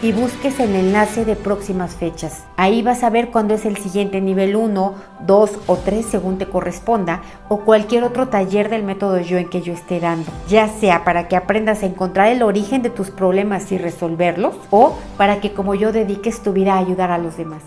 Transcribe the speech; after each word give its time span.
y 0.00 0.12
busques 0.12 0.60
el 0.60 0.74
enlace 0.74 1.24
de 1.24 1.34
próximas 1.34 1.96
fechas. 1.96 2.44
Ahí 2.56 2.82
vas 2.82 3.02
a 3.02 3.10
ver 3.10 3.30
cuándo 3.30 3.54
es 3.54 3.64
el 3.64 3.76
siguiente 3.76 4.20
nivel 4.20 4.54
1, 4.54 4.94
2 5.26 5.50
o 5.66 5.76
3 5.76 6.06
según 6.06 6.38
te 6.38 6.46
corresponda 6.46 7.22
o 7.48 7.60
cualquier 7.60 8.04
otro 8.04 8.28
taller 8.28 8.68
del 8.68 8.84
método 8.84 9.18
yo 9.20 9.38
en 9.38 9.50
que 9.50 9.60
yo 9.60 9.72
esté 9.72 9.98
dando, 10.00 10.30
ya 10.48 10.68
sea 10.68 11.04
para 11.04 11.26
que 11.28 11.36
aprendas 11.36 11.82
a 11.82 11.86
encontrar 11.86 12.28
el 12.28 12.42
origen 12.42 12.82
de 12.82 12.90
tus 12.90 13.10
problemas 13.10 13.72
y 13.72 13.78
resolverlos 13.78 14.54
o 14.70 14.94
para 15.16 15.40
que 15.40 15.52
como 15.52 15.74
yo 15.74 15.92
dediques 15.92 16.42
tu 16.42 16.52
vida 16.52 16.74
a 16.74 16.78
ayudar 16.78 17.10
a 17.10 17.18
los 17.18 17.36
demás. 17.36 17.62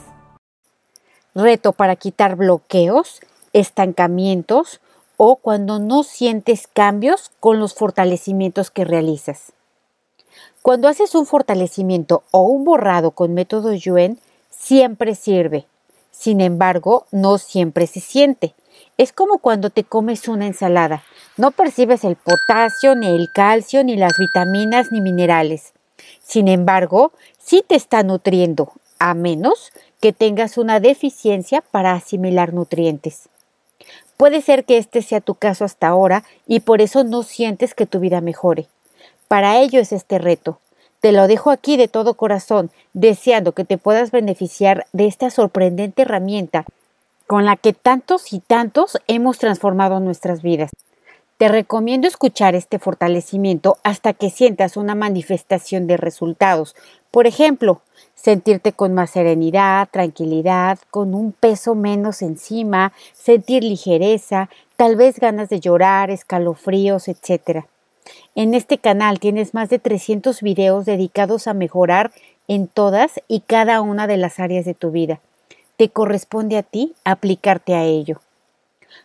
Reto 1.36 1.74
para 1.74 1.96
quitar 1.96 2.36
bloqueos, 2.36 3.22
estancamientos 3.54 4.80
o 5.18 5.36
cuando 5.36 5.80
no 5.80 6.04
sientes 6.04 6.68
cambios 6.68 7.32
con 7.40 7.60
los 7.60 7.74
fortalecimientos 7.74 8.72
que 8.72 8.86
realizas. 8.86 9.54
Cuando 10.62 10.88
haces 10.88 11.16
un 11.16 11.26
fortalecimiento 11.26 12.22
o 12.30 12.44
un 12.44 12.64
borrado 12.64 13.12
con 13.12 13.34
método 13.34 13.74
Yuen, 13.74 14.20
siempre 14.52 15.16
sirve. 15.16 15.66
Sin 16.12 16.40
embargo, 16.40 17.08
no 17.10 17.40
siempre 17.40 17.88
se 17.88 18.00
siente. 18.00 18.54
Es 18.96 19.12
como 19.12 19.40
cuando 19.40 19.72
te 19.72 19.84
comes 19.84 20.28
una 20.28 20.46
ensalada. 20.46 21.02
No 21.36 21.50
percibes 21.50 22.04
el 22.04 22.16
potasio, 22.16 22.96
ni 22.96 23.08
el 23.08 23.32
calcio, 23.34 23.84
ni 23.84 23.96
las 23.96 24.14
vitaminas, 24.20 24.92
ni 24.92 25.02
minerales. 25.02 25.74
Sin 26.22 26.48
embargo, 26.48 27.12
sí 27.40 27.64
te 27.68 27.74
está 27.74 28.04
nutriendo, 28.04 28.72
a 29.00 29.16
menos 29.16 29.72
que 30.00 30.14
tengas 30.14 30.60
una 30.60 30.80
deficiencia 30.80 31.62
para 31.62 31.94
asimilar 31.94 32.54
nutrientes. 32.54 33.30
Puede 34.16 34.44
ser 34.44 34.66
que 34.66 34.78
este 34.78 35.02
sea 35.02 35.22
tu 35.22 35.34
caso 35.34 35.66
hasta 35.66 35.88
ahora 35.88 36.24
y 36.46 36.60
por 36.60 36.82
eso 36.82 37.04
no 37.04 37.24
sientes 37.24 37.74
que 37.74 37.88
tu 37.88 38.00
vida 38.00 38.22
mejore. 38.22 38.68
Para 39.32 39.60
ello 39.60 39.80
es 39.80 39.94
este 39.94 40.20
reto. 40.20 40.60
Te 41.00 41.14
lo 41.14 41.26
dejo 41.26 41.52
aquí 41.52 41.78
de 41.78 41.88
todo 41.88 42.16
corazón, 42.16 42.70
deseando 42.92 43.54
que 43.54 43.64
te 43.64 43.78
puedas 43.78 44.12
beneficiar 44.12 44.88
de 44.92 45.08
esta 45.08 45.30
sorprendente 45.30 46.02
herramienta 46.02 46.66
con 47.28 47.46
la 47.46 47.56
que 47.56 47.72
tantos 47.72 48.34
y 48.34 48.42
tantos 48.42 48.98
hemos 49.08 49.38
transformado 49.38 50.02
nuestras 50.02 50.42
vidas. 50.42 50.72
Te 51.38 51.48
recomiendo 51.48 52.10
escuchar 52.10 52.56
este 52.56 52.78
fortalecimiento 52.78 53.78
hasta 53.84 54.12
que 54.12 54.30
sientas 54.30 54.76
una 54.76 54.96
manifestación 54.96 55.88
de 55.88 55.96
resultados. 55.96 56.76
Por 57.10 57.26
ejemplo, 57.26 57.84
sentirte 58.16 58.74
con 58.74 58.94
más 58.94 59.12
serenidad, 59.12 59.88
tranquilidad, 59.90 60.78
con 60.90 61.16
un 61.16 61.32
peso 61.32 61.74
menos 61.74 62.22
encima, 62.22 62.92
sentir 63.14 63.64
ligereza, 63.64 64.50
tal 64.76 64.98
vez 64.98 65.22
ganas 65.22 65.48
de 65.48 65.62
llorar, 65.62 66.12
escalofríos, 66.12 67.08
etc. 67.08 67.64
En 68.34 68.54
este 68.54 68.78
canal 68.78 69.20
tienes 69.20 69.54
más 69.54 69.70
de 69.70 69.78
300 69.78 70.42
videos 70.42 70.86
dedicados 70.86 71.48
a 71.48 71.54
mejorar 71.54 72.12
en 72.48 72.68
todas 72.68 73.20
y 73.28 73.42
cada 73.42 73.82
una 73.82 74.08
de 74.08 74.16
las 74.16 74.40
áreas 74.40 74.64
de 74.64 74.74
tu 74.74 74.90
vida. 74.90 75.20
Te 75.76 75.90
corresponde 75.90 76.58
a 76.58 76.64
ti 76.64 76.94
aplicarte 77.04 77.76
a 77.76 77.84
ello. 77.84 78.22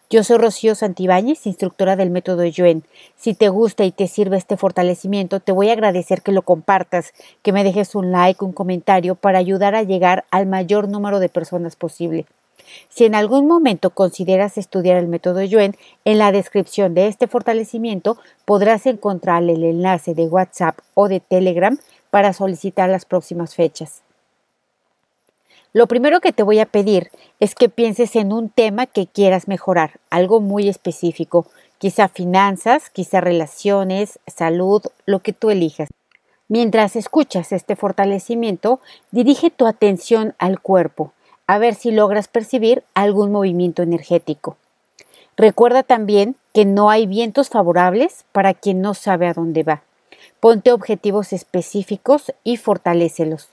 Yo 0.08 0.22
soy 0.22 0.38
Rocío 0.38 0.76
Santibáñez, 0.76 1.44
instructora 1.46 1.96
del 1.96 2.10
método 2.10 2.44
Yuen. 2.44 2.84
Si 3.16 3.34
te 3.34 3.48
gusta 3.48 3.84
y 3.84 3.90
te 3.90 4.06
sirve 4.06 4.36
este 4.36 4.56
fortalecimiento, 4.56 5.40
te 5.40 5.50
voy 5.50 5.70
a 5.70 5.72
agradecer 5.72 6.22
que 6.22 6.30
lo 6.30 6.42
compartas, 6.42 7.12
que 7.42 7.52
me 7.52 7.64
dejes 7.64 7.96
un 7.96 8.12
like, 8.12 8.44
un 8.44 8.52
comentario 8.52 9.16
para 9.16 9.40
ayudar 9.40 9.74
a 9.74 9.82
llegar 9.82 10.24
al 10.30 10.46
mayor 10.46 10.88
número 10.88 11.18
de 11.18 11.28
personas 11.28 11.74
posible. 11.74 12.26
Si 12.88 13.04
en 13.04 13.14
algún 13.14 13.46
momento 13.46 13.90
consideras 13.90 14.58
estudiar 14.58 14.96
el 14.96 15.08
método 15.08 15.42
Yuen, 15.42 15.76
en 16.04 16.18
la 16.18 16.32
descripción 16.32 16.94
de 16.94 17.08
este 17.08 17.26
fortalecimiento 17.26 18.18
podrás 18.44 18.86
encontrar 18.86 19.42
el 19.42 19.62
enlace 19.62 20.14
de 20.14 20.26
WhatsApp 20.26 20.78
o 20.94 21.08
de 21.08 21.20
Telegram 21.20 21.78
para 22.10 22.32
solicitar 22.32 22.88
las 22.88 23.04
próximas 23.04 23.54
fechas. 23.54 24.02
Lo 25.72 25.86
primero 25.86 26.20
que 26.20 26.32
te 26.32 26.42
voy 26.42 26.58
a 26.58 26.64
pedir 26.64 27.10
es 27.38 27.54
que 27.54 27.68
pienses 27.68 28.16
en 28.16 28.32
un 28.32 28.48
tema 28.48 28.86
que 28.86 29.06
quieras 29.06 29.46
mejorar, 29.46 30.00
algo 30.08 30.40
muy 30.40 30.68
específico, 30.68 31.46
quizá 31.76 32.08
finanzas, 32.08 32.88
quizá 32.88 33.20
relaciones, 33.20 34.18
salud, 34.26 34.82
lo 35.04 35.20
que 35.20 35.34
tú 35.34 35.50
elijas. 35.50 35.90
Mientras 36.48 36.96
escuchas 36.96 37.52
este 37.52 37.76
fortalecimiento, 37.76 38.80
dirige 39.10 39.50
tu 39.50 39.66
atención 39.66 40.34
al 40.38 40.60
cuerpo, 40.60 41.12
a 41.46 41.58
ver 41.58 41.74
si 41.74 41.90
logras 41.90 42.28
percibir 42.28 42.82
algún 42.94 43.32
movimiento 43.32 43.82
energético. 43.82 44.56
Recuerda 45.36 45.82
también 45.82 46.36
que 46.54 46.64
no 46.64 46.90
hay 46.90 47.06
vientos 47.06 47.50
favorables 47.50 48.24
para 48.32 48.54
quien 48.54 48.80
no 48.80 48.94
sabe 48.94 49.26
a 49.26 49.34
dónde 49.34 49.62
va. 49.62 49.82
Ponte 50.40 50.72
objetivos 50.72 51.32
específicos 51.32 52.32
y 52.42 52.56
fortalécelos. 52.56 53.48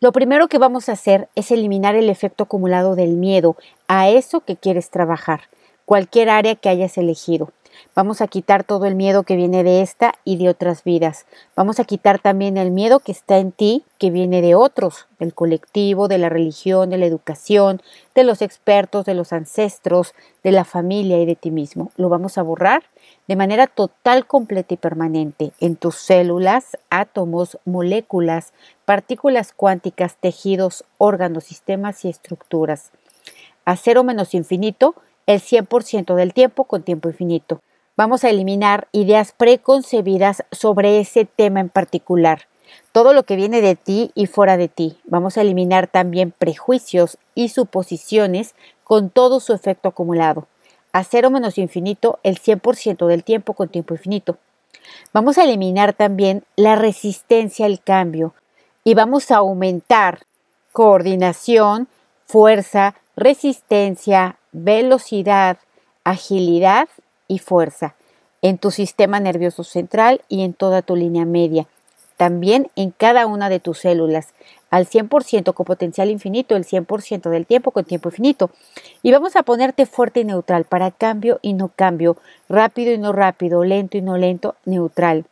Lo 0.00 0.12
primero 0.12 0.48
que 0.48 0.58
vamos 0.58 0.88
a 0.88 0.92
hacer 0.92 1.28
es 1.36 1.50
eliminar 1.50 1.94
el 1.94 2.10
efecto 2.10 2.44
acumulado 2.44 2.96
del 2.96 3.10
miedo 3.10 3.56
a 3.86 4.08
eso 4.08 4.40
que 4.40 4.56
quieres 4.56 4.90
trabajar, 4.90 5.42
cualquier 5.84 6.28
área 6.28 6.56
que 6.56 6.68
hayas 6.68 6.98
elegido. 6.98 7.52
Vamos 7.94 8.20
a 8.20 8.26
quitar 8.26 8.64
todo 8.64 8.86
el 8.86 8.94
miedo 8.94 9.22
que 9.22 9.36
viene 9.36 9.64
de 9.64 9.82
esta 9.82 10.14
y 10.24 10.36
de 10.36 10.48
otras 10.48 10.84
vidas. 10.84 11.26
Vamos 11.54 11.80
a 11.80 11.84
quitar 11.84 12.18
también 12.18 12.56
el 12.56 12.70
miedo 12.70 13.00
que 13.00 13.12
está 13.12 13.38
en 13.38 13.52
ti, 13.52 13.84
que 13.98 14.10
viene 14.10 14.40
de 14.40 14.54
otros, 14.54 15.06
del 15.18 15.34
colectivo, 15.34 16.08
de 16.08 16.18
la 16.18 16.28
religión, 16.28 16.90
de 16.90 16.98
la 16.98 17.06
educación, 17.06 17.82
de 18.14 18.24
los 18.24 18.42
expertos, 18.42 19.04
de 19.04 19.14
los 19.14 19.32
ancestros, 19.32 20.14
de 20.42 20.52
la 20.52 20.64
familia 20.64 21.20
y 21.20 21.26
de 21.26 21.36
ti 21.36 21.50
mismo. 21.50 21.92
Lo 21.96 22.08
vamos 22.08 22.38
a 22.38 22.42
borrar 22.42 22.82
de 23.28 23.36
manera 23.36 23.66
total, 23.66 24.26
completa 24.26 24.74
y 24.74 24.76
permanente 24.76 25.52
en 25.60 25.76
tus 25.76 25.96
células, 25.96 26.76
átomos, 26.90 27.58
moléculas, 27.64 28.52
partículas 28.84 29.52
cuánticas, 29.52 30.16
tejidos, 30.16 30.84
órganos, 30.98 31.44
sistemas 31.44 32.04
y 32.04 32.08
estructuras. 32.08 32.90
A 33.64 33.76
cero 33.76 34.02
menos 34.02 34.34
infinito 34.34 34.94
el 35.26 35.40
100% 35.40 36.14
del 36.14 36.34
tiempo 36.34 36.64
con 36.64 36.82
tiempo 36.82 37.08
infinito. 37.08 37.60
Vamos 37.94 38.24
a 38.24 38.30
eliminar 38.30 38.88
ideas 38.92 39.32
preconcebidas 39.36 40.44
sobre 40.50 40.98
ese 40.98 41.26
tema 41.26 41.60
en 41.60 41.68
particular, 41.68 42.46
todo 42.90 43.12
lo 43.12 43.24
que 43.24 43.36
viene 43.36 43.60
de 43.60 43.76
ti 43.76 44.12
y 44.14 44.24
fuera 44.24 44.56
de 44.56 44.68
ti. 44.68 44.96
Vamos 45.04 45.36
a 45.36 45.42
eliminar 45.42 45.88
también 45.88 46.30
prejuicios 46.30 47.18
y 47.34 47.50
suposiciones 47.50 48.54
con 48.82 49.10
todo 49.10 49.40
su 49.40 49.52
efecto 49.52 49.90
acumulado. 49.90 50.46
A 50.94 51.04
cero 51.04 51.28
menos 51.30 51.58
infinito 51.58 52.18
el 52.22 52.40
100% 52.40 53.06
del 53.06 53.24
tiempo 53.24 53.52
con 53.52 53.68
tiempo 53.68 53.92
infinito. 53.92 54.38
Vamos 55.12 55.36
a 55.36 55.44
eliminar 55.44 55.92
también 55.92 56.44
la 56.56 56.76
resistencia 56.76 57.66
al 57.66 57.82
cambio 57.82 58.32
y 58.84 58.94
vamos 58.94 59.30
a 59.30 59.36
aumentar 59.36 60.20
coordinación, 60.72 61.88
fuerza, 62.24 62.94
resistencia, 63.16 64.38
velocidad, 64.50 65.58
agilidad 66.04 66.88
y 67.28 67.38
fuerza 67.38 67.94
en 68.42 68.58
tu 68.58 68.70
sistema 68.70 69.20
nervioso 69.20 69.64
central 69.64 70.20
y 70.28 70.42
en 70.42 70.52
toda 70.52 70.82
tu 70.82 70.96
línea 70.96 71.24
media. 71.24 71.66
También 72.16 72.68
en 72.76 72.90
cada 72.90 73.26
una 73.26 73.48
de 73.48 73.60
tus 73.60 73.78
células, 73.78 74.34
al 74.70 74.86
100% 74.86 75.54
con 75.54 75.64
potencial 75.64 76.10
infinito, 76.10 76.56
el 76.56 76.64
100% 76.64 77.30
del 77.30 77.46
tiempo 77.46 77.70
con 77.70 77.84
tiempo 77.84 78.10
infinito. 78.10 78.50
Y 79.02 79.12
vamos 79.12 79.36
a 79.36 79.42
ponerte 79.42 79.86
fuerte 79.86 80.20
y 80.20 80.24
neutral 80.24 80.64
para 80.64 80.90
cambio 80.90 81.38
y 81.42 81.54
no 81.54 81.68
cambio, 81.68 82.16
rápido 82.48 82.92
y 82.92 82.98
no 82.98 83.12
rápido, 83.12 83.64
lento 83.64 83.96
y 83.96 84.02
no 84.02 84.18
lento, 84.18 84.56
neutral. 84.64 85.24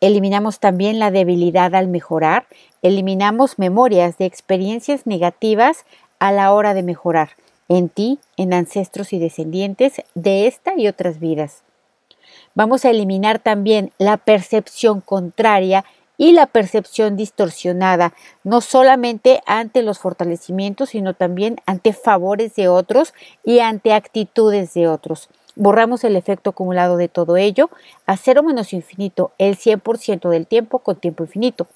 Eliminamos 0.00 0.60
también 0.60 0.98
la 0.98 1.10
debilidad 1.10 1.74
al 1.74 1.88
mejorar, 1.88 2.46
eliminamos 2.82 3.58
memorias 3.58 4.18
de 4.18 4.26
experiencias 4.26 5.06
negativas 5.06 5.86
a 6.18 6.32
la 6.32 6.52
hora 6.52 6.74
de 6.74 6.82
mejorar. 6.82 7.30
En 7.68 7.88
ti, 7.88 8.18
en 8.36 8.54
ancestros 8.54 9.12
y 9.12 9.18
descendientes 9.18 10.02
de 10.14 10.46
esta 10.46 10.74
y 10.76 10.88
otras 10.88 11.20
vidas. 11.20 11.62
Vamos 12.54 12.84
a 12.84 12.90
eliminar 12.90 13.38
también 13.38 13.92
la 13.98 14.16
percepción 14.16 15.00
contraria 15.00 15.84
y 16.18 16.32
la 16.32 16.46
percepción 16.46 17.16
distorsionada, 17.16 18.14
no 18.42 18.60
solamente 18.60 19.42
ante 19.46 19.82
los 19.82 19.98
fortalecimientos, 19.98 20.90
sino 20.90 21.14
también 21.14 21.60
ante 21.66 21.92
favores 21.92 22.54
de 22.54 22.68
otros 22.68 23.12
y 23.44 23.58
ante 23.58 23.92
actitudes 23.92 24.72
de 24.74 24.88
otros. 24.88 25.28
Borramos 25.54 26.04
el 26.04 26.16
efecto 26.16 26.50
acumulado 26.50 26.96
de 26.96 27.08
todo 27.08 27.36
ello 27.36 27.70
a 28.06 28.16
cero 28.16 28.42
menos 28.42 28.72
infinito 28.72 29.32
el 29.38 29.56
100% 29.56 30.28
del 30.28 30.46
tiempo 30.46 30.80
con 30.80 30.96
tiempo 30.96 31.24
infinito. 31.24 31.66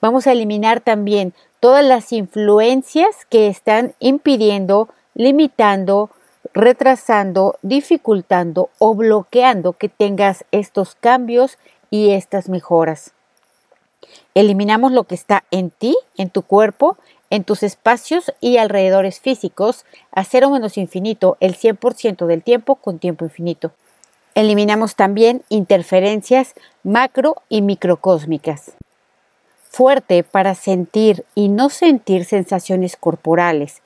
Vamos 0.00 0.26
a 0.26 0.32
eliminar 0.32 0.80
también 0.80 1.32
todas 1.60 1.84
las 1.84 2.12
influencias 2.12 3.24
que 3.28 3.46
están 3.46 3.94
impidiendo, 3.98 4.88
limitando, 5.14 6.10
retrasando, 6.52 7.58
dificultando 7.62 8.70
o 8.78 8.94
bloqueando 8.94 9.72
que 9.74 9.88
tengas 9.88 10.44
estos 10.52 10.94
cambios 10.94 11.58
y 11.90 12.10
estas 12.10 12.48
mejoras. 12.48 13.12
Eliminamos 14.34 14.92
lo 14.92 15.04
que 15.04 15.14
está 15.14 15.44
en 15.50 15.70
ti, 15.70 15.96
en 16.16 16.30
tu 16.30 16.42
cuerpo, 16.42 16.96
en 17.30 17.44
tus 17.44 17.62
espacios 17.62 18.32
y 18.40 18.58
alrededores 18.58 19.20
físicos 19.20 19.84
a 20.12 20.24
cero 20.24 20.50
menos 20.50 20.76
infinito 20.76 21.36
el 21.40 21.56
100% 21.56 22.26
del 22.26 22.42
tiempo 22.42 22.76
con 22.76 22.98
tiempo 22.98 23.24
infinito. 23.24 23.72
Eliminamos 24.34 24.96
también 24.96 25.42
interferencias 25.48 26.54
macro 26.82 27.36
y 27.48 27.62
microcósmicas. 27.62 28.72
Fuerte 29.70 30.22
para 30.22 30.54
sentir 30.54 31.24
y 31.34 31.48
no 31.48 31.70
sentir 31.70 32.24
sensaciones 32.24 32.96
corporales. 32.96 33.82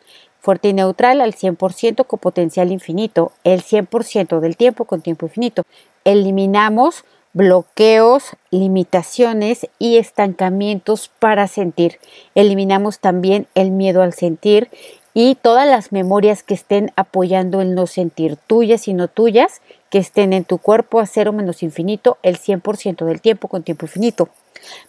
Fuerte 0.49 0.69
y 0.69 0.73
neutral 0.73 1.21
al 1.21 1.35
100% 1.35 2.07
con 2.07 2.19
potencial 2.21 2.73
infinito, 2.73 3.33
el 3.45 3.63
100% 3.63 4.41
del 4.41 4.57
tiempo 4.57 4.87
con 4.87 5.03
tiempo 5.03 5.27
infinito. 5.27 5.65
Eliminamos 6.05 7.05
bloqueos, 7.35 8.31
limitaciones 8.51 9.69
y 9.79 9.99
estancamientos 9.99 11.11
para 11.19 11.49
sentir. 11.49 11.99
Eliminamos 12.35 12.99
también 12.99 13.47
el 13.55 13.73
miedo 13.73 14.01
al 14.01 14.15
sentir 14.15 14.71
y 15.13 15.35
todas 15.35 15.69
las 15.69 15.93
memorias 15.93 16.43
que 16.43 16.55
estén 16.55 16.93
apoyando 16.97 17.61
el 17.61 17.75
no 17.75 17.87
sentir, 17.87 18.39
tuyas 18.47 18.89
y 18.89 18.95
no 18.95 19.09
tuyas, 19.09 19.61
que 19.91 19.99
estén 19.99 20.33
en 20.33 20.45
tu 20.45 20.57
cuerpo 20.57 21.01
a 21.01 21.05
cero 21.05 21.35
menos 21.35 21.63
infinito 21.63 22.17
el 22.23 22.39
100% 22.39 23.05
del 23.05 23.21
tiempo 23.21 23.49
con 23.49 23.65
tiempo 23.65 23.85
infinito. 23.85 24.31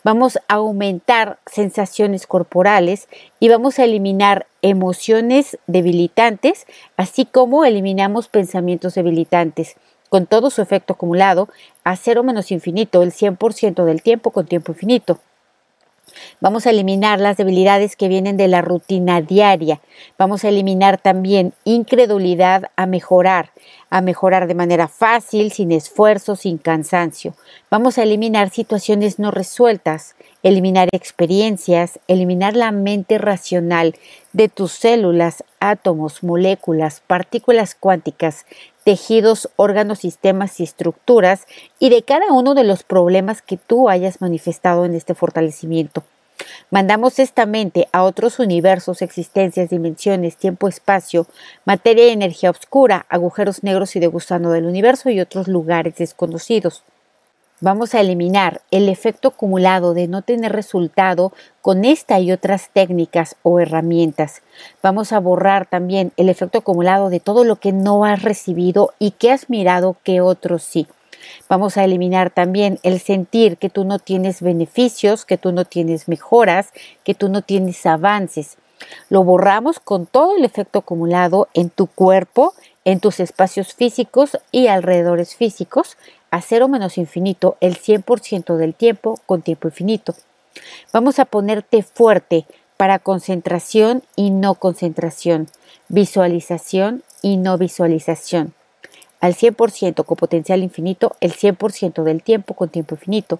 Vamos 0.04 0.38
a 0.48 0.56
aumentar 0.56 1.39
sensaciones 1.45 2.27
corporales 2.27 3.07
y 3.39 3.50
vamos 3.50 3.80
a 3.80 3.83
eliminar 3.83 4.48
emociones 4.62 5.57
debilitantes, 5.68 6.66
así 6.98 7.25
como 7.25 7.66
eliminamos 7.66 8.27
pensamientos 8.27 8.95
debilitantes 8.95 9.75
con 10.10 10.25
todo 10.25 10.50
su 10.50 10.62
efecto 10.62 10.94
acumulado, 10.94 11.50
a 11.83 11.95
cero 11.95 12.24
menos 12.24 12.51
infinito 12.51 13.04
el 13.04 13.12
100% 13.12 13.86
del 13.86 14.01
tiempo 14.01 14.31
con 14.31 14.48
tiempo 14.48 14.71
infinito. 14.71 15.19
Vamos 16.42 16.65
a 16.65 16.72
eliminar 16.72 17.19
las 17.19 17.38
debilidades 17.38 17.95
que 17.95 18.07
vienen 18.07 18.36
de 18.36 18.48
la 18.48 18.62
rutina 18.62 19.22
diaria. 19.22 19.80
Vamos 20.18 20.44
a 20.44 20.50
eliminar 20.50 21.00
también 21.00 21.54
incredulidad 21.65 22.72
a 22.75 22.88
mejorar, 22.88 23.51
a 23.89 24.01
mejorar 24.01 24.47
de 24.47 24.56
manera 24.56 24.88
fácil, 24.88 25.51
sin 25.51 25.71
esfuerzo, 25.71 26.36
sin 26.36 26.57
cansancio. 26.57 27.33
Vamos 27.71 27.97
a 27.97 28.03
eliminar 28.03 28.50
situaciones 28.50 29.19
no 29.19 29.31
resueltas, 29.31 30.15
eliminar 30.44 30.89
experiencias, 30.91 32.00
eliminar 32.07 32.56
la 32.56 32.71
mente 32.71 33.18
racional 33.18 33.95
de 34.33 34.47
tus 34.47 34.71
células, 34.71 35.44
átomos, 35.59 36.24
moléculas, 36.24 37.01
partículas 37.06 37.75
cuánticas, 37.75 38.45
tejidos, 38.83 39.50
órganos, 39.56 40.00
sistemas 40.00 40.59
y 40.59 40.63
estructuras 40.63 41.45
y 41.80 41.89
de 41.89 42.03
cada 42.03 42.31
uno 42.31 42.56
de 42.56 42.63
los 42.63 42.83
problemas 42.83 43.41
que 43.41 43.57
tú 43.57 43.89
hayas 43.89 44.21
manifestado 44.21 44.86
en 44.86 44.95
este 44.95 45.15
fortalecimiento. 45.15 46.03
Mandamos 46.71 47.19
esta 47.19 47.45
mente 47.45 47.88
a 47.91 48.03
otros 48.03 48.39
universos, 48.39 49.01
existencias, 49.01 49.69
dimensiones, 49.69 50.38
tiempo, 50.38 50.68
espacio, 50.68 51.27
materia 51.65 52.07
y 52.07 52.12
energía 52.12 52.51
oscura, 52.51 53.06
agujeros 53.09 53.63
negros 53.63 53.95
y 53.95 54.00
de 54.00 54.07
gusano 54.07 54.51
del 54.51 54.65
universo 54.65 55.09
y 55.09 55.19
otros 55.19 55.47
lugares 55.47 55.95
desconocidos. 55.97 56.83
Vamos 57.62 57.94
a 57.94 58.00
eliminar 58.00 58.62
el 58.71 58.88
efecto 58.88 59.27
acumulado 59.30 59.94
de 59.94 60.07
no 60.07 60.21
tener 60.21 60.53
resultado 60.53 61.33
con 61.62 61.83
esta 61.83 62.18
y 62.21 62.31
otras 62.31 62.69
técnicas 62.71 63.36
o 63.44 63.59
herramientas. 63.59 64.41
Vamos 64.81 65.12
a 65.12 65.19
borrar 65.19 65.65
también 65.65 66.13
el 66.15 66.30
efecto 66.30 66.59
acumulado 66.59 67.09
de 67.09 67.19
todo 67.19 67.44
lo 67.44 67.57
que 67.57 67.74
no 67.74 68.06
has 68.06 68.24
recibido 68.24 68.94
y 68.97 69.12
que 69.12 69.31
has 69.31 69.50
mirado 69.50 69.97
que 70.03 70.21
otros 70.21 70.63
sí. 70.63 70.88
Vamos 71.48 71.77
a 71.77 71.83
eliminar 71.83 72.30
también 72.30 72.80
el 72.83 73.00
sentir 73.00 73.57
que 73.57 73.69
tú 73.69 73.83
no 73.83 74.00
tienes 74.00 74.42
beneficios, 74.42 75.25
que 75.25 75.38
tú 75.38 75.51
no 75.51 75.66
tienes 75.66 76.07
mejoras, 76.07 76.69
que 77.04 77.16
tú 77.16 77.30
no 77.30 77.42
tienes 77.42 77.86
avances. 77.86 78.57
Lo 79.10 79.24
borramos 79.24 79.80
con 79.80 80.06
todo 80.06 80.38
el 80.38 80.45
efecto 80.45 80.80
acumulado 80.80 81.48
en 81.54 81.69
tu 81.69 81.88
cuerpo, 81.88 82.54
en 82.86 83.00
tus 83.00 83.19
espacios 83.19 83.74
físicos 83.74 84.38
y 84.51 84.68
alrededores 84.68 85.36
físicos, 85.36 85.98
a 86.31 86.42
cero 86.42 86.68
menos 86.68 86.98
infinito 86.98 87.57
el 87.60 87.77
100% 87.77 88.56
del 88.56 88.74
tiempo 88.74 89.19
con 89.25 89.42
tiempo 89.42 89.68
infinito. 89.68 90.15
Vamos 90.94 91.19
a 91.19 91.25
ponerte 91.25 91.83
fuerte 91.83 92.45
para 92.77 93.00
concentración 93.00 94.04
y 94.15 94.30
no 94.31 94.56
concentración, 94.56 95.48
visualización 95.89 97.04
y 97.22 97.38
no 97.38 97.57
visualización. 97.57 98.54
Al 99.19 99.36
100% 99.36 100.06
con 100.06 100.18
potencial 100.18 100.63
infinito, 100.63 101.16
el 101.19 101.33
100% 101.33 102.04
del 102.04 102.24
tiempo 102.24 102.54
con 102.54 102.69
tiempo 102.69 102.95
infinito. 102.95 103.39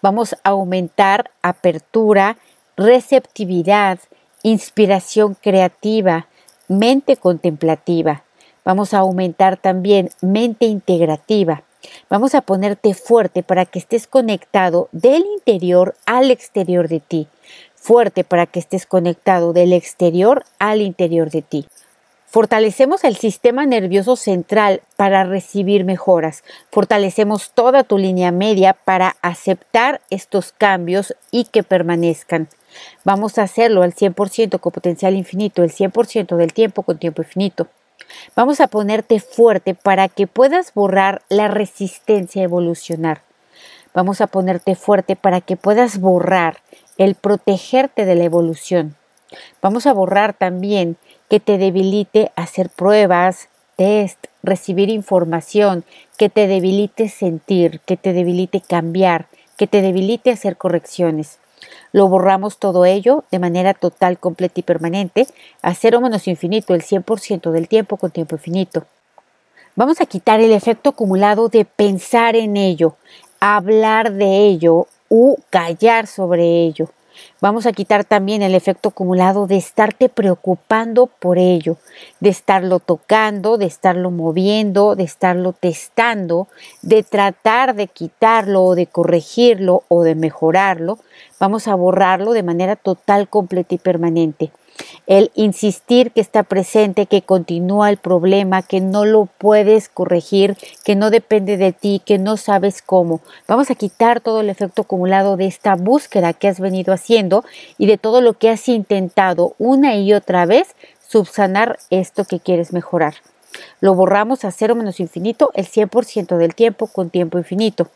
Vamos 0.00 0.34
a 0.44 0.50
aumentar 0.50 1.30
apertura, 1.42 2.36
receptividad, 2.76 3.98
inspiración 4.42 5.34
creativa, 5.34 6.28
mente 6.68 7.16
contemplativa, 7.16 8.24
Vamos 8.64 8.94
a 8.94 8.98
aumentar 8.98 9.56
también 9.56 10.10
mente 10.20 10.66
integrativa. 10.66 11.64
Vamos 12.08 12.34
a 12.36 12.42
ponerte 12.42 12.94
fuerte 12.94 13.42
para 13.42 13.66
que 13.66 13.80
estés 13.80 14.06
conectado 14.06 14.88
del 14.92 15.24
interior 15.34 15.96
al 16.06 16.30
exterior 16.30 16.86
de 16.86 17.00
ti. 17.00 17.26
Fuerte 17.74 18.22
para 18.22 18.46
que 18.46 18.60
estés 18.60 18.86
conectado 18.86 19.52
del 19.52 19.72
exterior 19.72 20.44
al 20.60 20.80
interior 20.80 21.30
de 21.30 21.42
ti. 21.42 21.66
Fortalecemos 22.32 23.04
el 23.04 23.16
sistema 23.16 23.66
nervioso 23.66 24.16
central 24.16 24.80
para 24.96 25.22
recibir 25.22 25.84
mejoras. 25.84 26.44
Fortalecemos 26.70 27.50
toda 27.50 27.84
tu 27.84 27.98
línea 27.98 28.32
media 28.32 28.72
para 28.72 29.16
aceptar 29.20 30.00
estos 30.08 30.52
cambios 30.52 31.14
y 31.30 31.44
que 31.44 31.62
permanezcan. 31.62 32.48
Vamos 33.04 33.36
a 33.36 33.42
hacerlo 33.42 33.82
al 33.82 33.92
100% 33.92 34.60
con 34.60 34.72
potencial 34.72 35.14
infinito, 35.14 35.62
el 35.62 35.72
100% 35.72 36.36
del 36.36 36.54
tiempo 36.54 36.84
con 36.84 36.96
tiempo 36.96 37.20
infinito. 37.20 37.68
Vamos 38.34 38.62
a 38.62 38.68
ponerte 38.68 39.20
fuerte 39.20 39.74
para 39.74 40.08
que 40.08 40.26
puedas 40.26 40.72
borrar 40.72 41.20
la 41.28 41.48
resistencia 41.48 42.40
a 42.40 42.46
evolucionar. 42.46 43.20
Vamos 43.92 44.22
a 44.22 44.26
ponerte 44.26 44.74
fuerte 44.74 45.16
para 45.16 45.42
que 45.42 45.58
puedas 45.58 45.98
borrar 46.00 46.62
el 46.96 47.14
protegerte 47.14 48.06
de 48.06 48.14
la 48.14 48.24
evolución. 48.24 48.96
Vamos 49.60 49.86
a 49.86 49.92
borrar 49.92 50.32
también 50.32 50.96
que 51.32 51.40
te 51.40 51.56
debilite 51.56 52.30
hacer 52.36 52.68
pruebas, 52.68 53.48
test, 53.76 54.26
recibir 54.42 54.90
información, 54.90 55.82
que 56.18 56.28
te 56.28 56.46
debilite 56.46 57.08
sentir, 57.08 57.80
que 57.86 57.96
te 57.96 58.12
debilite 58.12 58.60
cambiar, 58.60 59.28
que 59.56 59.66
te 59.66 59.80
debilite 59.80 60.30
hacer 60.30 60.58
correcciones. 60.58 61.38
Lo 61.90 62.06
borramos 62.08 62.58
todo 62.58 62.84
ello 62.84 63.24
de 63.30 63.38
manera 63.38 63.72
total, 63.72 64.18
completa 64.18 64.60
y 64.60 64.62
permanente 64.62 65.26
a 65.62 65.72
cero 65.72 66.02
menos 66.02 66.28
infinito 66.28 66.74
el 66.74 66.82
100% 66.82 67.50
del 67.50 67.66
tiempo 67.66 67.96
con 67.96 68.10
tiempo 68.10 68.36
infinito. 68.36 68.84
Vamos 69.74 70.02
a 70.02 70.04
quitar 70.04 70.38
el 70.40 70.52
efecto 70.52 70.90
acumulado 70.90 71.48
de 71.48 71.64
pensar 71.64 72.36
en 72.36 72.58
ello, 72.58 72.96
hablar 73.40 74.12
de 74.12 74.48
ello 74.48 74.86
u 75.08 75.38
callar 75.48 76.06
sobre 76.06 76.44
ello. 76.66 76.90
Vamos 77.42 77.66
a 77.66 77.72
quitar 77.72 78.04
también 78.04 78.40
el 78.42 78.54
efecto 78.54 78.90
acumulado 78.90 79.48
de 79.48 79.56
estarte 79.56 80.08
preocupando 80.08 81.08
por 81.08 81.38
ello, 81.38 81.76
de 82.20 82.28
estarlo 82.28 82.78
tocando, 82.78 83.58
de 83.58 83.66
estarlo 83.66 84.12
moviendo, 84.12 84.94
de 84.94 85.02
estarlo 85.02 85.52
testando, 85.52 86.46
de 86.82 87.02
tratar 87.02 87.74
de 87.74 87.88
quitarlo 87.88 88.62
o 88.62 88.76
de 88.76 88.86
corregirlo 88.86 89.82
o 89.88 90.04
de 90.04 90.14
mejorarlo. 90.14 91.00
Vamos 91.40 91.66
a 91.66 91.74
borrarlo 91.74 92.30
de 92.30 92.44
manera 92.44 92.76
total, 92.76 93.28
completa 93.28 93.74
y 93.74 93.78
permanente 93.78 94.52
el 95.06 95.30
insistir 95.34 96.12
que 96.12 96.20
está 96.20 96.42
presente, 96.42 97.06
que 97.06 97.22
continúa 97.22 97.90
el 97.90 97.96
problema, 97.96 98.62
que 98.62 98.80
no 98.80 99.04
lo 99.04 99.26
puedes 99.26 99.88
corregir, 99.88 100.56
que 100.84 100.94
no 100.96 101.10
depende 101.10 101.56
de 101.56 101.72
ti, 101.72 102.00
que 102.04 102.18
no 102.18 102.36
sabes 102.36 102.82
cómo. 102.82 103.20
Vamos 103.48 103.70
a 103.70 103.74
quitar 103.74 104.20
todo 104.20 104.40
el 104.40 104.50
efecto 104.50 104.82
acumulado 104.82 105.36
de 105.36 105.46
esta 105.46 105.74
búsqueda 105.74 106.32
que 106.32 106.48
has 106.48 106.60
venido 106.60 106.92
haciendo 106.92 107.44
y 107.78 107.86
de 107.86 107.98
todo 107.98 108.20
lo 108.20 108.34
que 108.34 108.50
has 108.50 108.68
intentado 108.68 109.54
una 109.58 109.96
y 109.96 110.12
otra 110.12 110.46
vez 110.46 110.74
subsanar 111.06 111.78
esto 111.90 112.24
que 112.24 112.40
quieres 112.40 112.72
mejorar. 112.72 113.14
Lo 113.80 113.94
borramos 113.94 114.44
a 114.44 114.50
cero 114.50 114.74
menos 114.74 115.00
infinito 115.00 115.50
el 115.54 115.66
100% 115.66 116.36
del 116.36 116.54
tiempo 116.54 116.86
con 116.86 117.10
tiempo 117.10 117.38
infinito. 117.38 117.88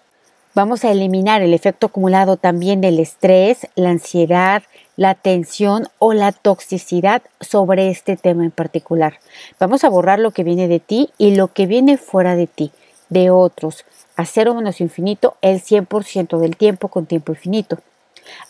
Vamos 0.55 0.85
a 0.85 0.91
eliminar 0.91 1.43
el 1.43 1.53
efecto 1.53 1.87
acumulado 1.87 2.39
también 2.39 2.81
del 2.81 2.99
estrés, 2.99 3.69
la 3.75 3.91
ansiedad, 3.91 4.63
la 4.97 5.15
tensión 5.15 5.89
o 5.99 6.15
la 6.15 6.33
toxicidad 6.33 7.23
sobre 7.41 7.91
este 7.91 8.17
tema 8.17 8.45
en 8.45 8.51
particular. 8.51 9.21
Vamos 9.61 9.85
a 9.85 9.89
borrar 9.89 10.19
lo 10.19 10.31
que 10.31 10.45
viene 10.45 10.69
de 10.69 10.81
ti 10.81 11.11
y 11.19 11.37
lo 11.37 11.49
que 11.49 11.67
viene 11.67 11.99
fuera 11.99 12.35
de 12.35 12.47
ti, 12.47 12.73
de 13.11 13.31
otros, 13.31 13.85
a 14.17 14.25
cero 14.25 14.55
menos 14.55 14.81
infinito 14.81 15.37
el 15.43 15.63
100% 15.63 16.39
del 16.39 16.57
tiempo 16.57 16.89
con 16.89 17.07
tiempo 17.07 17.33
infinito. 17.33 17.79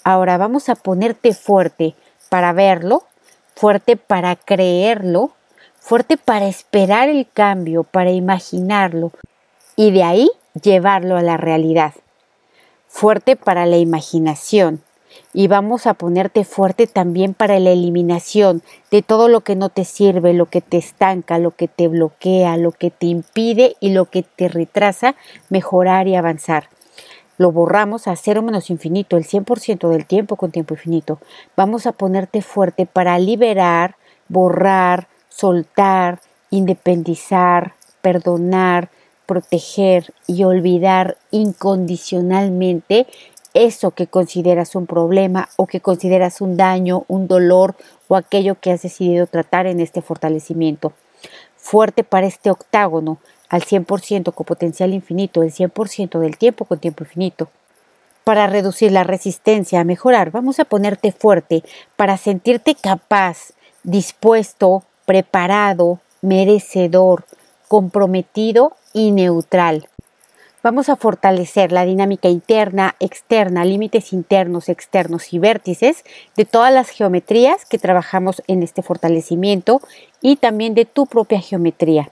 Ahora 0.04 0.38
vamos 0.38 0.68
a 0.68 0.76
ponerte 0.76 1.34
fuerte 1.34 1.94
para 2.28 2.52
verlo, 2.52 3.04
fuerte 3.54 3.96
para 3.96 4.36
creerlo, 4.36 5.32
fuerte 5.78 6.16
para 6.16 6.46
esperar 6.46 7.08
el 7.08 7.28
cambio, 7.30 7.82
para 7.82 8.10
imaginarlo 8.10 9.12
y 9.74 9.90
de 9.90 10.04
ahí 10.04 10.30
llevarlo 10.60 11.16
a 11.16 11.22
la 11.22 11.36
realidad. 11.36 11.92
Fuerte 12.86 13.36
para 13.36 13.66
la 13.66 13.76
imaginación 13.76 14.82
y 15.32 15.48
vamos 15.48 15.86
a 15.86 15.94
ponerte 15.94 16.44
fuerte 16.44 16.86
también 16.86 17.34
para 17.34 17.58
la 17.58 17.70
eliminación 17.70 18.62
de 18.90 19.02
todo 19.02 19.28
lo 19.28 19.42
que 19.42 19.56
no 19.56 19.68
te 19.68 19.84
sirve, 19.84 20.32
lo 20.32 20.46
que 20.46 20.60
te 20.60 20.76
estanca, 20.76 21.38
lo 21.38 21.50
que 21.52 21.68
te 21.68 21.88
bloquea, 21.88 22.56
lo 22.56 22.72
que 22.72 22.90
te 22.90 23.06
impide 23.06 23.76
y 23.80 23.90
lo 23.90 24.06
que 24.06 24.22
te 24.22 24.48
retrasa 24.48 25.14
mejorar 25.48 26.08
y 26.08 26.16
avanzar. 26.16 26.68
Lo 27.38 27.52
borramos 27.52 28.08
a 28.08 28.16
cero 28.16 28.42
menos 28.42 28.70
infinito, 28.70 29.16
el 29.16 29.24
100% 29.24 29.88
del 29.88 30.06
tiempo 30.06 30.36
con 30.36 30.52
tiempo 30.52 30.74
infinito. 30.74 31.18
Vamos 31.56 31.86
a 31.86 31.92
ponerte 31.92 32.40
fuerte 32.40 32.86
para 32.86 33.18
liberar, 33.18 33.96
borrar, 34.28 35.08
soltar, 35.28 36.20
independizar, 36.50 37.74
perdonar, 38.00 38.88
proteger 39.26 40.14
y 40.26 40.44
olvidar 40.44 41.18
incondicionalmente 41.30 43.06
eso 43.56 43.90
que 43.92 44.06
consideras 44.06 44.74
un 44.74 44.86
problema 44.86 45.48
o 45.56 45.66
que 45.66 45.80
consideras 45.80 46.40
un 46.40 46.56
daño, 46.56 47.04
un 47.08 47.26
dolor 47.26 47.74
o 48.06 48.16
aquello 48.16 48.60
que 48.60 48.70
has 48.70 48.82
decidido 48.82 49.26
tratar 49.26 49.66
en 49.66 49.80
este 49.80 50.02
fortalecimiento. 50.02 50.92
Fuerte 51.56 52.04
para 52.04 52.26
este 52.26 52.50
octágono, 52.50 53.18
al 53.48 53.62
100% 53.62 54.34
con 54.34 54.44
potencial 54.46 54.92
infinito, 54.92 55.42
el 55.42 55.52
100% 55.52 56.18
del 56.18 56.36
tiempo 56.36 56.66
con 56.66 56.78
tiempo 56.78 57.04
infinito. 57.04 57.48
Para 58.24 58.46
reducir 58.46 58.92
la 58.92 59.04
resistencia 59.04 59.80
a 59.80 59.84
mejorar, 59.84 60.30
vamos 60.32 60.58
a 60.60 60.64
ponerte 60.64 61.12
fuerte 61.12 61.62
para 61.96 62.16
sentirte 62.18 62.74
capaz, 62.74 63.52
dispuesto, 63.84 64.82
preparado, 65.06 66.00
merecedor, 66.20 67.24
comprometido 67.68 68.72
y 68.92 69.12
neutral. 69.12 69.88
Vamos 70.66 70.88
a 70.88 70.96
fortalecer 70.96 71.70
la 71.70 71.84
dinámica 71.84 72.28
interna, 72.28 72.96
externa, 72.98 73.64
límites 73.64 74.12
internos, 74.12 74.68
externos 74.68 75.32
y 75.32 75.38
vértices 75.38 76.04
de 76.36 76.44
todas 76.44 76.74
las 76.74 76.90
geometrías 76.90 77.64
que 77.64 77.78
trabajamos 77.78 78.42
en 78.48 78.64
este 78.64 78.82
fortalecimiento 78.82 79.80
y 80.20 80.34
también 80.34 80.74
de 80.74 80.84
tu 80.84 81.06
propia 81.06 81.40
geometría. 81.40 82.10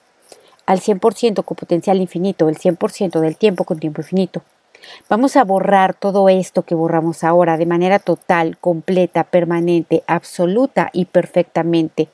Al 0.66 0.78
100% 0.78 1.44
con 1.44 1.56
potencial 1.56 2.00
infinito, 2.00 2.49
el 2.49 2.56
100% 2.56 3.18
del 3.18 3.37
tiempo 3.37 3.64
con 3.64 3.80
tiempo 3.80 4.02
infinito. 4.02 4.42
Vamos 5.09 5.37
a 5.37 5.45
borrar 5.45 5.95
todo 5.95 6.28
esto 6.28 6.62
que 6.62 6.75
borramos 6.75 7.25
ahora 7.25 7.57
de 7.57 7.66
manera 7.66 7.99
total, 7.99 8.59
completa, 8.59 9.25
permanente, 9.25 10.02
absoluta 10.07 10.90
y 10.93 11.07
perfectamente. 11.07 12.09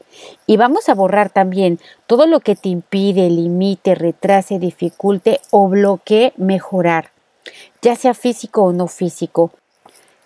Y 0.47 0.57
vamos 0.57 0.89
a 0.89 0.95
borrar 0.95 1.31
también 1.31 1.79
todo 2.07 2.27
lo 2.27 2.41
que 2.41 2.57
te 2.57 2.69
impide, 2.69 3.31
limite, 3.31 3.95
retrase, 3.95 4.59
dificulte 4.59 5.41
o 5.51 5.69
bloquee 5.69 6.33
mejorar, 6.37 7.11
ya 7.83 7.97
sea 7.97 8.15
físico 8.15 8.63
o 8.65 8.73
no 8.73 8.87
físico. 8.89 9.53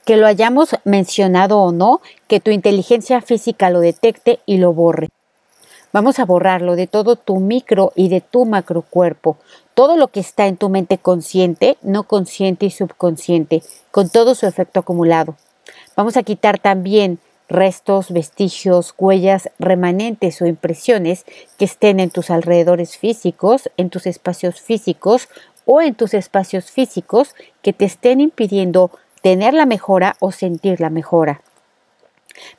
Que 0.05 0.17
lo 0.17 0.27
hayamos 0.27 0.77
mencionado 0.85 1.61
o 1.61 1.73
no, 1.73 2.01
que 2.29 2.41
tu 2.41 2.51
inteligencia 2.51 3.23
física 3.23 3.71
lo 3.71 3.81
detecte 3.81 4.41
y 4.45 4.59
lo 4.59 4.73
borre. 4.75 5.09
Vamos 5.95 6.19
a 6.19 6.25
borrarlo 6.25 6.75
de 6.75 6.89
todo 6.89 7.15
tu 7.15 7.39
micro 7.39 7.93
y 7.95 8.09
de 8.09 8.21
tu 8.21 8.47
macro 8.47 8.83
cuerpo, 8.83 9.37
todo 9.75 9.97
lo 9.97 10.09
que 10.09 10.19
está 10.19 10.49
en 10.49 10.57
tu 10.57 10.69
mente 10.69 10.99
consciente, 10.99 11.79
no 11.83 12.03
consciente 12.03 12.67
y 12.67 12.73
subconsciente, 12.73 13.63
con 13.93 14.09
todo 14.09 14.35
su 14.35 14.45
efecto 14.49 14.81
acumulado. 14.81 15.37
Vamos 15.95 16.17
a 16.17 16.25
quitar 16.25 16.59
también 16.59 17.21
restos, 17.49 18.11
vestigios, 18.11 18.93
huellas, 18.99 19.51
remanentes 19.61 20.43
o 20.43 20.47
impresiones 20.47 21.25
que 21.59 21.67
estén 21.67 22.01
en 22.01 22.11
tus 22.11 22.29
alrededores 22.29 22.99
físicos, 22.99 23.71
en 23.77 23.89
tus 23.89 24.09
espacios 24.09 24.61
físicos 24.61 25.29
o 25.65 25.81
en 25.81 25.95
tus 25.95 26.13
espacios 26.13 26.73
físicos 26.73 27.37
que 27.63 27.73
te 27.73 27.85
estén 27.85 28.21
impidiendo 28.21 28.91
tener 29.23 29.55
la 29.55 29.65
mejora 29.65 30.17
o 30.19 30.33
sentir 30.33 30.81
la 30.81 30.91
mejora. 30.91 31.41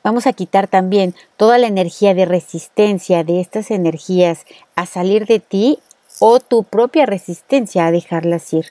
Vamos 0.03 0.27
a 0.27 0.34
quitar 0.34 0.67
también 0.67 1.15
toda 1.38 1.58
la 1.58 1.67
energía 1.67 2.13
de 2.13 2.25
resistencia 2.25 3.24
de 3.24 3.41
estas 3.41 3.72
energías 3.72 4.46
a 4.75 4.86
salir 4.86 5.25
de 5.25 5.39
ti 5.39 5.79
o 6.20 6.39
tu 6.39 6.63
propia 6.63 7.05
resistencia 7.05 7.86
a 7.86 7.91
dejarlas 7.91 8.53
ir. 8.53 8.67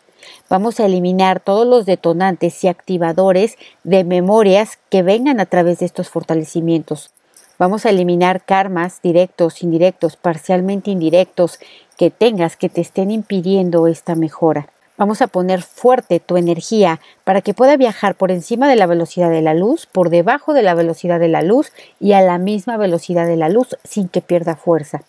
Vamos 0.48 0.80
a 0.80 0.86
eliminar 0.86 1.40
todos 1.40 1.66
los 1.66 1.86
detonantes 1.86 2.64
y 2.64 2.68
activadores 2.68 3.56
de 3.82 4.04
memorias 4.04 4.78
que 4.90 5.02
vengan 5.02 5.40
a 5.40 5.46
través 5.46 5.80
de 5.80 5.86
estos 5.86 6.08
fortalecimientos. 6.08 7.10
Vamos 7.58 7.86
a 7.86 7.90
eliminar 7.90 8.44
karmas 8.44 9.00
directos, 9.02 9.62
indirectos, 9.62 10.16
parcialmente 10.16 10.90
indirectos 10.90 11.60
que 11.96 12.10
tengas 12.10 12.56
que 12.56 12.68
te 12.68 12.80
estén 12.80 13.10
impidiendo 13.10 13.86
esta 13.86 14.14
mejora. 14.14 14.68
Vamos 14.96 15.22
a 15.22 15.26
poner 15.26 15.62
fuerte 15.62 16.20
tu 16.20 16.36
energía 16.36 17.00
para 17.24 17.40
que 17.40 17.52
pueda 17.52 17.76
viajar 17.76 18.14
por 18.14 18.30
encima 18.30 18.68
de 18.68 18.76
la 18.76 18.86
velocidad 18.86 19.28
de 19.28 19.42
la 19.42 19.52
luz, 19.52 19.86
por 19.86 20.08
debajo 20.08 20.54
de 20.54 20.62
la 20.62 20.74
velocidad 20.74 21.18
de 21.18 21.26
la 21.26 21.42
luz 21.42 21.72
y 21.98 22.12
a 22.12 22.20
la 22.20 22.38
misma 22.38 22.76
velocidad 22.76 23.26
de 23.26 23.36
la 23.36 23.48
luz 23.48 23.76
sin 23.82 24.08
que 24.08 24.20
pierda 24.20 24.54
fuerza. 24.54 25.02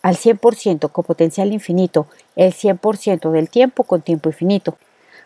Al 0.00 0.16
100% 0.16 0.90
con 0.90 1.04
potencial 1.04 1.52
infinito, 1.52 2.06
el 2.36 2.54
100% 2.54 3.30
del 3.30 3.50
tiempo 3.50 3.84
con 3.84 4.00
tiempo 4.00 4.30
infinito. 4.30 4.78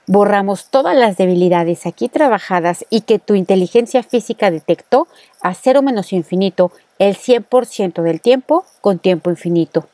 Borramos 0.09 0.67
todas 0.67 0.97
las 0.97 1.17
debilidades 1.17 1.87
aquí 1.87 2.09
trabajadas 2.09 2.85
y 2.91 3.03
que 3.03 3.21
tu 3.21 3.37
inteligencia 3.37 4.03
física 4.03 4.51
detectó 4.51 5.07
a 5.41 5.55
cero 5.55 5.81
menos 5.81 6.13
infinito 6.13 6.73
el 6.99 7.17
100% 7.17 8.03
del 8.03 8.21
tiempo 8.21 8.65
con 8.81 8.99
tiempo 8.99 9.31
infinito. 9.31 9.87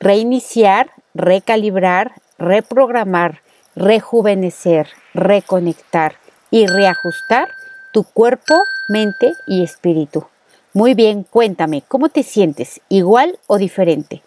Reiniciar, 0.00 0.90
recalibrar, 1.14 2.14
reprogramar, 2.36 3.43
rejuvenecer, 3.76 4.88
reconectar 5.14 6.16
y 6.50 6.66
reajustar 6.66 7.48
tu 7.92 8.04
cuerpo, 8.04 8.66
mente 8.88 9.34
y 9.46 9.62
espíritu. 9.62 10.26
Muy 10.72 10.94
bien, 10.94 11.24
cuéntame, 11.24 11.82
¿cómo 11.86 12.08
te 12.08 12.22
sientes? 12.22 12.80
¿Igual 12.88 13.38
o 13.46 13.58
diferente? 13.58 14.22